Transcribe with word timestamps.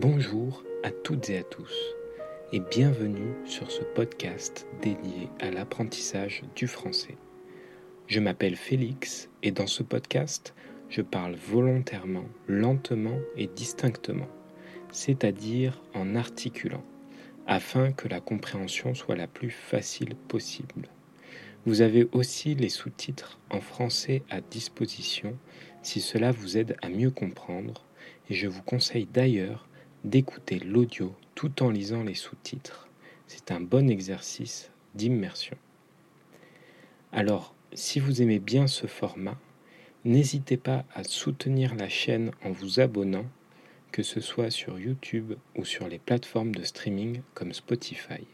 Bonjour 0.00 0.62
à 0.84 0.92
toutes 0.92 1.28
et 1.28 1.38
à 1.38 1.42
tous 1.42 1.74
et 2.52 2.60
bienvenue 2.60 3.34
sur 3.44 3.68
ce 3.68 3.82
podcast 3.82 4.64
dédié 4.80 5.28
à 5.40 5.50
l'apprentissage 5.50 6.44
du 6.54 6.68
français. 6.68 7.16
Je 8.06 8.20
m'appelle 8.20 8.54
Félix 8.54 9.28
et 9.42 9.50
dans 9.50 9.66
ce 9.66 9.82
podcast, 9.82 10.54
je 10.88 11.02
parle 11.02 11.34
volontairement, 11.34 12.26
lentement 12.46 13.18
et 13.36 13.48
distinctement, 13.48 14.28
c'est-à-dire 14.92 15.82
en 15.94 16.14
articulant, 16.14 16.84
afin 17.48 17.90
que 17.90 18.06
la 18.06 18.20
compréhension 18.20 18.94
soit 18.94 19.16
la 19.16 19.26
plus 19.26 19.50
facile 19.50 20.14
possible. 20.14 20.88
Vous 21.66 21.80
avez 21.80 22.08
aussi 22.12 22.54
les 22.54 22.68
sous-titres 22.68 23.40
en 23.50 23.60
français 23.60 24.22
à 24.30 24.42
disposition 24.42 25.36
si 25.82 26.00
cela 26.00 26.30
vous 26.30 26.56
aide 26.56 26.76
à 26.82 26.88
mieux 26.88 27.10
comprendre 27.10 27.84
et 28.30 28.34
je 28.34 28.46
vous 28.46 28.62
conseille 28.62 29.08
d'ailleurs 29.12 29.67
d'écouter 30.04 30.58
l'audio 30.58 31.14
tout 31.34 31.62
en 31.62 31.70
lisant 31.70 32.02
les 32.02 32.14
sous-titres. 32.14 32.88
C'est 33.26 33.50
un 33.50 33.60
bon 33.60 33.88
exercice 33.90 34.70
d'immersion. 34.94 35.56
Alors, 37.12 37.54
si 37.72 38.00
vous 38.00 38.22
aimez 38.22 38.38
bien 38.38 38.66
ce 38.66 38.86
format, 38.86 39.38
n'hésitez 40.04 40.56
pas 40.56 40.84
à 40.94 41.04
soutenir 41.04 41.74
la 41.74 41.88
chaîne 41.88 42.30
en 42.44 42.50
vous 42.50 42.80
abonnant, 42.80 43.26
que 43.92 44.02
ce 44.02 44.20
soit 44.20 44.50
sur 44.50 44.78
YouTube 44.78 45.34
ou 45.56 45.64
sur 45.64 45.88
les 45.88 45.98
plateformes 45.98 46.54
de 46.54 46.62
streaming 46.62 47.22
comme 47.34 47.52
Spotify. 47.52 48.26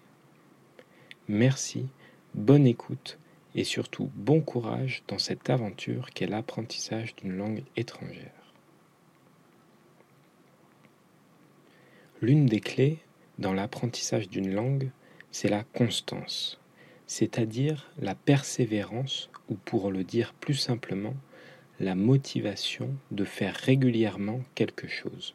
Merci, 1.29 1.87
bonne 2.35 2.67
écoute 2.67 3.19
et 3.55 3.65
surtout 3.65 4.11
bon 4.15 4.41
courage 4.41 5.03
dans 5.09 5.19
cette 5.19 5.49
aventure 5.49 6.11
qu'est 6.11 6.27
l'apprentissage 6.27 7.15
d'une 7.17 7.37
langue 7.37 7.63
étrangère. 7.77 8.44
L'une 12.25 12.47
des 12.47 12.61
clés 12.61 13.01
dans 13.39 13.53
l'apprentissage 13.53 14.31
d'une 14.31 14.55
langue, 14.55 14.91
c'est 15.31 15.51
la 15.51 15.63
constance, 15.63 16.59
c'est-à-dire 17.07 17.93
la 17.99 18.15
persévérance, 18.15 19.29
ou 19.51 19.57
pour 19.57 19.91
le 19.91 20.05
dire 20.05 20.33
plus 20.33 20.55
simplement, 20.55 21.15
la 21.81 21.95
motivation 21.95 22.89
de 23.11 23.27
faire 23.27 23.55
régulièrement 23.55 24.41
quelque 24.55 24.89
chose, 24.89 25.35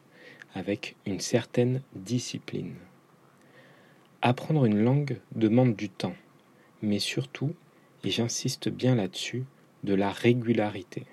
avec 0.56 0.96
une 1.06 1.20
certaine 1.20 1.84
discipline. 1.94 2.74
Apprendre 4.24 4.66
une 4.66 4.82
langue 4.82 5.20
demande 5.36 5.76
du 5.76 5.90
temps, 5.90 6.16
mais 6.82 6.98
surtout, 6.98 7.54
et 8.04 8.10
j'insiste 8.10 8.68
bien 8.68 8.96
là-dessus, 8.96 9.44
de 9.84 9.94
la 9.94 10.10
régularité. 10.12 11.06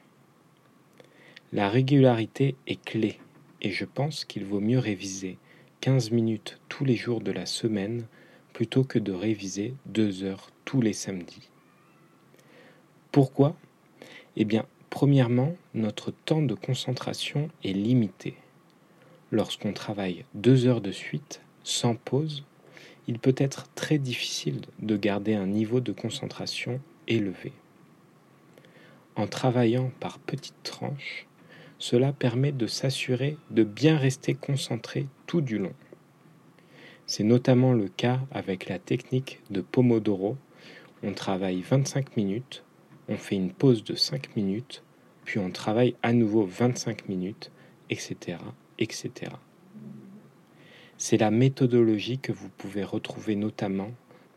La 1.53 1.69
régularité 1.69 2.57
est 2.67 2.83
clé, 2.83 3.21
et 3.61 3.73
je 3.73 3.85
pense 3.85 4.25
qu'il 4.25 4.47
vaut 4.47 4.61
mieux 4.61 4.79
réviser 4.79 5.37
15 5.81 6.11
minutes 6.11 6.59
tous 6.69 6.85
les 6.85 6.97
jours 6.97 7.21
de 7.21 7.31
la 7.31 7.47
semaine 7.47 8.07
plutôt 8.53 8.83
que 8.83 8.99
de 8.99 9.13
réviser 9.13 9.75
2 9.87 10.25
heures 10.25 10.51
tous 10.65 10.81
les 10.81 10.93
samedis. 10.93 11.49
Pourquoi? 13.13 13.57
Eh 14.37 14.45
bien, 14.45 14.67
premièrement, 14.91 15.55
notre 15.75 16.11
temps 16.11 16.43
de 16.43 16.55
concentration 16.55 17.51
est 17.65 17.73
limité. 17.73 18.35
Lorsqu'on 19.31 19.73
travaille 19.73 20.25
2 20.35 20.67
heures 20.67 20.81
de 20.81 20.93
suite, 20.93 21.41
sans 21.63 21.95
pause, 21.95 22.45
il 23.07 23.19
peut 23.19 23.35
être 23.37 23.69
très 23.75 23.99
difficile 23.99 24.63
de 24.81 24.97
garder 24.97 25.35
un 25.35 25.47
niveau 25.47 25.81
de 25.81 25.93
concentration 25.93 26.81
élevé. 27.07 27.53
En 29.15 29.27
travaillant 29.27 29.93
par 30.01 30.19
petites 30.19 30.63
tranches, 30.63 31.27
cela 31.79 32.13
permet 32.13 32.53
de 32.53 32.67
s'assurer 32.67 33.37
de 33.51 33.63
bien 33.63 33.97
rester 33.97 34.35
concentré 34.35 35.07
du 35.41 35.59
long. 35.59 35.73
C'est 37.07 37.25
notamment 37.25 37.73
le 37.73 37.89
cas 37.89 38.21
avec 38.31 38.69
la 38.69 38.79
technique 38.79 39.41
de 39.51 39.61
Pomodoro. 39.61 40.37
On 41.03 41.13
travaille 41.13 41.63
25 41.63 42.17
minutes, 42.17 42.65
on 43.09 43.17
fait 43.17 43.37
une 43.37 43.53
pause 43.53 43.85
de 43.85 43.95
5 43.95 44.35
minutes, 44.35 44.83
puis 45.25 45.39
on 45.39 45.51
travaille 45.51 45.95
à 46.03 46.13
nouveau 46.13 46.45
25 46.45 47.09
minutes, 47.09 47.51
etc. 47.91 48.39
etc. 48.79 49.33
C'est 50.99 51.19
la 51.19 51.31
méthodologie 51.31 52.19
que 52.19 52.33
vous 52.33 52.49
pouvez 52.49 52.83
retrouver 52.83 53.37
notamment 53.37 53.91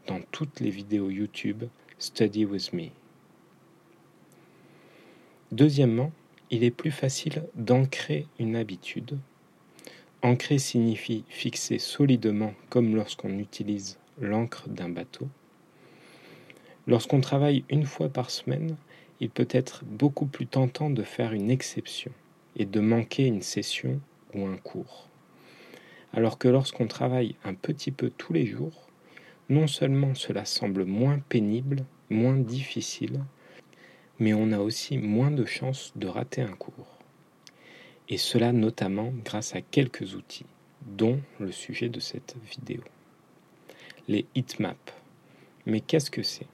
dans 0.07 0.19
toutes 0.31 0.59
les 0.59 0.69
vidéos 0.69 1.09
YouTube 1.09 1.63
Study 1.97 2.45
with 2.45 2.73
Me. 2.73 2.89
Deuxièmement, 5.51 6.11
il 6.51 6.63
est 6.63 6.71
plus 6.71 6.91
facile 6.91 7.43
d'ancrer 7.55 8.27
une 8.39 8.55
habitude. 8.55 9.17
Ancrer 10.21 10.59
signifie 10.59 11.23
fixer 11.29 11.79
solidement 11.79 12.53
comme 12.69 12.93
lorsqu'on 12.93 13.39
utilise 13.39 13.97
l'encre 14.19 14.67
d'un 14.67 14.89
bateau. 14.89 15.29
Lorsqu'on 16.87 17.21
travaille 17.21 17.63
une 17.69 17.85
fois 17.85 18.09
par 18.09 18.29
semaine, 18.29 18.75
il 19.21 19.29
peut 19.29 19.47
être 19.49 19.85
beaucoup 19.85 20.25
plus 20.25 20.45
tentant 20.45 20.89
de 20.89 21.03
faire 21.03 21.31
une 21.31 21.49
exception 21.49 22.11
et 22.57 22.65
de 22.65 22.81
manquer 22.81 23.27
une 23.27 23.41
session 23.41 24.01
ou 24.33 24.45
un 24.45 24.57
cours. 24.57 25.07
Alors 26.11 26.37
que 26.37 26.49
lorsqu'on 26.49 26.87
travaille 26.87 27.35
un 27.45 27.53
petit 27.53 27.91
peu 27.91 28.09
tous 28.09 28.33
les 28.33 28.45
jours, 28.45 28.89
non 29.47 29.67
seulement 29.67 30.15
cela 30.15 30.43
semble 30.43 30.83
moins 30.83 31.19
pénible, 31.29 31.85
moins 32.09 32.35
difficile, 32.35 33.21
mais 34.19 34.33
on 34.33 34.51
a 34.51 34.59
aussi 34.59 34.97
moins 34.97 35.31
de 35.31 35.45
chances 35.45 35.93
de 35.95 36.07
rater 36.07 36.41
un 36.41 36.51
cours. 36.57 36.88
Et 38.09 38.17
cela 38.17 38.51
notamment 38.51 39.13
grâce 39.23 39.55
à 39.55 39.61
quelques 39.61 40.15
outils, 40.15 40.45
dont 40.85 41.21
le 41.39 41.51
sujet 41.51 41.89
de 41.89 41.99
cette 41.99 42.35
vidéo. 42.43 42.81
Les 44.07 44.25
heatmaps. 44.35 44.93
Mais 45.65 45.79
qu'est-ce 45.79 46.09
que 46.09 46.23
c'est? 46.23 46.47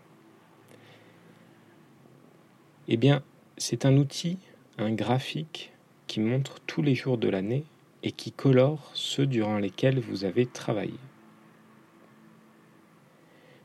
Eh 2.88 2.98
bien, 2.98 3.24
c'est 3.58 3.86
un 3.86 3.96
outil, 3.98 4.38
un 4.78 4.92
graphique 4.92 5.72
qui 6.08 6.20
montre 6.20 6.60
tous 6.68 6.82
les 6.82 6.94
jours 6.94 7.18
de 7.18 7.30
l'année 7.30 7.64
et 8.04 8.12
qui 8.12 8.32
colore 8.32 8.92
ceux 8.94 9.26
durant 9.26 9.58
lesquels 9.58 10.00
vous 10.00 10.26
avez 10.26 10.46
travaillé. 10.46 11.00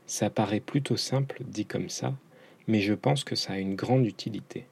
Ça 0.07 0.29
paraît 0.29 0.59
plutôt 0.59 0.97
simple 0.97 1.41
dit 1.45 1.65
comme 1.65 1.89
ça, 1.89 2.13
mais 2.67 2.79
je 2.79 2.93
pense 2.93 3.23
que 3.23 3.35
ça 3.35 3.53
a 3.53 3.59
une 3.59 3.75
grande 3.75 4.05
utilité. 4.05 4.65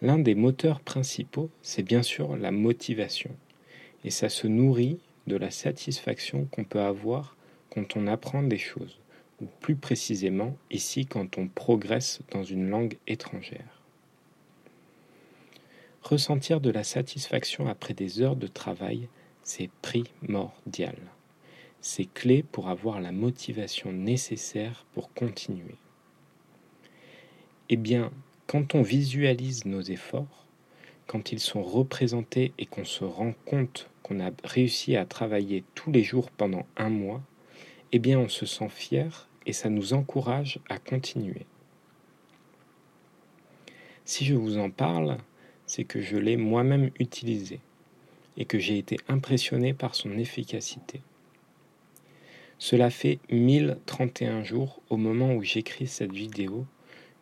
L'un 0.00 0.18
des 0.18 0.36
moteurs 0.36 0.80
principaux, 0.80 1.50
c'est 1.60 1.82
bien 1.82 2.02
sûr 2.02 2.36
la 2.36 2.52
motivation, 2.52 3.34
et 4.04 4.10
ça 4.10 4.28
se 4.28 4.46
nourrit 4.46 5.00
de 5.26 5.36
la 5.36 5.50
satisfaction 5.50 6.46
qu'on 6.46 6.64
peut 6.64 6.80
avoir 6.80 7.36
quand 7.70 7.96
on 7.96 8.06
apprend 8.06 8.42
des 8.42 8.58
choses, 8.58 9.00
ou 9.42 9.46
plus 9.60 9.74
précisément 9.74 10.56
ici 10.70 11.04
quand 11.04 11.36
on 11.36 11.48
progresse 11.48 12.20
dans 12.30 12.44
une 12.44 12.68
langue 12.68 12.96
étrangère. 13.08 13.82
Ressentir 16.02 16.60
de 16.60 16.70
la 16.70 16.84
satisfaction 16.84 17.66
après 17.66 17.92
des 17.92 18.22
heures 18.22 18.36
de 18.36 18.46
travail, 18.46 19.08
c'est 19.42 19.70
primordial. 19.82 20.96
C'est 21.80 22.12
clé 22.12 22.42
pour 22.42 22.68
avoir 22.68 23.00
la 23.00 23.12
motivation 23.12 23.92
nécessaire 23.92 24.86
pour 24.94 25.12
continuer. 25.12 25.76
Eh 27.68 27.76
bien, 27.76 28.10
quand 28.48 28.74
on 28.74 28.80
visualise 28.80 29.66
nos 29.66 29.82
efforts, 29.82 30.46
quand 31.06 31.32
ils 31.32 31.38
sont 31.38 31.62
représentés 31.62 32.52
et 32.58 32.64
qu'on 32.64 32.86
se 32.86 33.04
rend 33.04 33.34
compte 33.44 33.90
qu'on 34.02 34.20
a 34.20 34.30
réussi 34.42 34.96
à 34.96 35.04
travailler 35.04 35.64
tous 35.74 35.92
les 35.92 36.02
jours 36.02 36.30
pendant 36.30 36.66
un 36.78 36.88
mois, 36.88 37.22
eh 37.92 37.98
bien 37.98 38.18
on 38.18 38.28
se 38.28 38.46
sent 38.46 38.70
fier 38.70 39.28
et 39.44 39.52
ça 39.52 39.68
nous 39.68 39.92
encourage 39.92 40.60
à 40.70 40.78
continuer. 40.78 41.44
Si 44.06 44.24
je 44.24 44.34
vous 44.34 44.56
en 44.56 44.70
parle, 44.70 45.18
c'est 45.66 45.84
que 45.84 46.00
je 46.00 46.16
l'ai 46.16 46.38
moi-même 46.38 46.90
utilisé 46.98 47.60
et 48.38 48.46
que 48.46 48.58
j'ai 48.58 48.78
été 48.78 48.96
impressionné 49.08 49.74
par 49.74 49.94
son 49.94 50.16
efficacité. 50.16 51.02
Cela 52.58 52.88
fait 52.88 53.18
1031 53.30 54.42
jours 54.42 54.80
au 54.88 54.96
moment 54.96 55.34
où 55.34 55.42
j'écris 55.42 55.86
cette 55.86 56.12
vidéo 56.12 56.66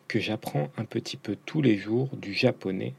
que 0.07 0.19
j'apprends 0.19 0.69
un 0.77 0.85
petit 0.85 1.17
peu 1.17 1.37
tous 1.45 1.61
les 1.61 1.77
jours 1.77 2.09
du 2.15 2.33
japonais, 2.33 2.93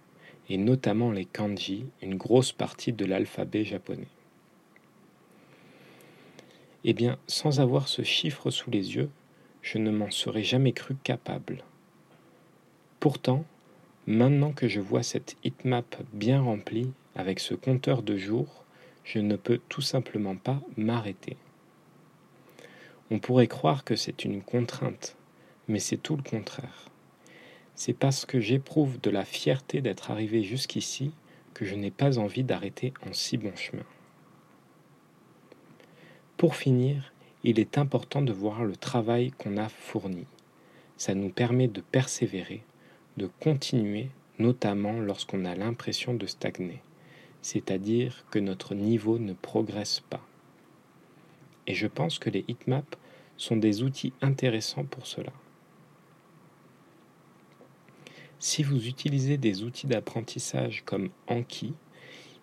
et 0.48 0.56
notamment 0.56 1.10
les 1.10 1.24
kanji, 1.24 1.86
une 2.02 2.16
grosse 2.16 2.52
partie 2.52 2.92
de 2.92 3.04
l'alphabet 3.04 3.64
japonais. 3.64 4.08
Eh 6.84 6.92
bien, 6.92 7.18
sans 7.26 7.60
avoir 7.60 7.88
ce 7.88 8.02
chiffre 8.02 8.50
sous 8.50 8.70
les 8.70 8.96
yeux, 8.96 9.10
je 9.62 9.78
ne 9.78 9.90
m'en 9.90 10.10
serais 10.10 10.44
jamais 10.44 10.72
cru 10.72 10.94
capable. 11.02 11.64
Pourtant, 13.00 13.44
maintenant 14.06 14.52
que 14.52 14.68
je 14.68 14.80
vois 14.80 15.02
cette 15.02 15.36
hitmap 15.44 15.96
bien 16.12 16.40
remplie 16.40 16.92
avec 17.14 17.40
ce 17.40 17.54
compteur 17.54 18.02
de 18.02 18.16
jours, 18.16 18.64
je 19.04 19.18
ne 19.18 19.36
peux 19.36 19.60
tout 19.68 19.80
simplement 19.80 20.36
pas 20.36 20.60
m'arrêter. 20.76 21.36
On 23.10 23.18
pourrait 23.18 23.46
croire 23.46 23.84
que 23.84 23.96
c'est 23.96 24.24
une 24.24 24.42
contrainte, 24.42 25.16
mais 25.66 25.78
c'est 25.78 25.96
tout 25.96 26.16
le 26.16 26.22
contraire. 26.22 26.88
C'est 27.80 27.92
parce 27.92 28.26
que 28.26 28.40
j'éprouve 28.40 29.00
de 29.00 29.08
la 29.08 29.24
fierté 29.24 29.80
d'être 29.80 30.10
arrivé 30.10 30.42
jusqu'ici 30.42 31.12
que 31.54 31.64
je 31.64 31.76
n'ai 31.76 31.92
pas 31.92 32.18
envie 32.18 32.42
d'arrêter 32.42 32.92
en 33.08 33.12
si 33.12 33.36
bon 33.36 33.54
chemin. 33.54 33.84
Pour 36.36 36.56
finir, 36.56 37.12
il 37.44 37.60
est 37.60 37.78
important 37.78 38.20
de 38.20 38.32
voir 38.32 38.64
le 38.64 38.74
travail 38.74 39.30
qu'on 39.30 39.56
a 39.56 39.68
fourni. 39.68 40.26
Ça 40.96 41.14
nous 41.14 41.28
permet 41.28 41.68
de 41.68 41.80
persévérer, 41.80 42.64
de 43.16 43.30
continuer, 43.38 44.08
notamment 44.40 44.98
lorsqu'on 44.98 45.44
a 45.44 45.54
l'impression 45.54 46.14
de 46.14 46.26
stagner, 46.26 46.82
c'est-à-dire 47.42 48.24
que 48.32 48.40
notre 48.40 48.74
niveau 48.74 49.20
ne 49.20 49.34
progresse 49.34 50.00
pas. 50.00 50.26
Et 51.68 51.74
je 51.74 51.86
pense 51.86 52.18
que 52.18 52.28
les 52.28 52.44
heatmaps 52.48 52.98
sont 53.36 53.56
des 53.56 53.84
outils 53.84 54.14
intéressants 54.20 54.84
pour 54.84 55.06
cela. 55.06 55.32
Si 58.40 58.62
vous 58.62 58.86
utilisez 58.86 59.36
des 59.36 59.64
outils 59.64 59.88
d'apprentissage 59.88 60.84
comme 60.84 61.10
Anki, 61.26 61.74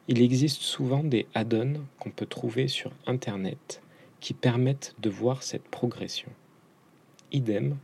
il 0.09 0.21
existe 0.21 0.61
souvent 0.61 1.03
des 1.03 1.25
add-ons 1.33 1.81
qu'on 1.99 2.11
peut 2.11 2.25
trouver 2.25 2.67
sur 2.67 2.91
Internet 3.07 3.81
qui 4.19 4.33
permettent 4.33 4.93
de 4.99 5.09
voir 5.09 5.41
cette 5.41 5.67
progression. 5.69 6.29
Idem, 7.31 7.77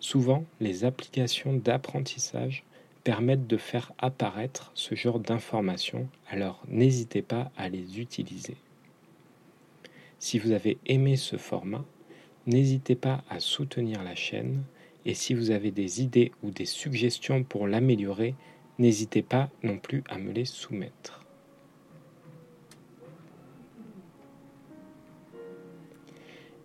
souvent 0.00 0.46
les 0.60 0.84
applications 0.84 1.52
d'apprentissage 1.52 2.64
permettent 3.04 3.46
de 3.46 3.58
faire 3.58 3.92
apparaître 3.98 4.70
ce 4.74 4.94
genre 4.94 5.20
d'informations, 5.20 6.08
alors 6.30 6.62
n'hésitez 6.68 7.20
pas 7.20 7.50
à 7.56 7.68
les 7.68 8.00
utiliser. 8.00 8.56
Si 10.18 10.38
vous 10.38 10.52
avez 10.52 10.78
aimé 10.86 11.16
ce 11.16 11.36
format, 11.36 11.84
n'hésitez 12.46 12.96
pas 12.96 13.22
à 13.28 13.40
soutenir 13.40 14.02
la 14.02 14.14
chaîne 14.14 14.62
et 15.08 15.14
si 15.14 15.32
vous 15.32 15.50
avez 15.50 15.70
des 15.70 16.02
idées 16.02 16.32
ou 16.42 16.50
des 16.50 16.66
suggestions 16.66 17.42
pour 17.42 17.66
l'améliorer, 17.66 18.34
n'hésitez 18.78 19.22
pas 19.22 19.48
non 19.62 19.78
plus 19.78 20.04
à 20.06 20.18
me 20.18 20.32
les 20.32 20.44
soumettre. 20.44 21.24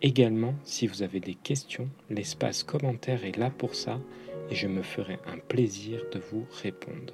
Également, 0.01 0.55
si 0.65 0.87
vous 0.87 1.03
avez 1.03 1.21
des 1.21 1.35
questions, 1.35 1.89
l'espace 2.09 2.63
commentaire 2.63 3.23
est 3.23 3.37
là 3.37 3.49
pour 3.49 3.75
ça 3.75 4.01
et 4.49 4.55
je 4.55 4.67
me 4.67 4.81
ferai 4.81 5.19
un 5.25 5.37
plaisir 5.37 6.03
de 6.11 6.19
vous 6.19 6.45
répondre. 6.61 7.13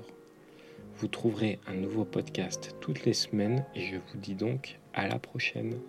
Vous 0.97 1.07
trouverez 1.07 1.59
un 1.67 1.75
nouveau 1.75 2.05
podcast 2.05 2.75
toutes 2.81 3.05
les 3.05 3.13
semaines 3.13 3.63
et 3.75 3.81
je 3.81 3.97
vous 3.97 4.17
dis 4.17 4.33
donc 4.33 4.79
à 4.95 5.07
la 5.07 5.19
prochaine. 5.19 5.79